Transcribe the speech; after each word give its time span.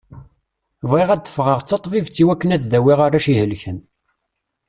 Bɣiɣ 0.89 1.09
ad 1.11 1.21
d-fɣeɣ 1.21 1.59
d 1.61 1.65
taṭbibt 1.69 2.15
iwakken 2.23 2.53
ad 2.55 2.63
dawiɣ 2.71 2.99
arrac 3.05 3.25
ihelken. 3.33 3.77